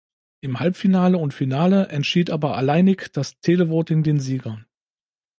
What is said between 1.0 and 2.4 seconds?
und Finale entschied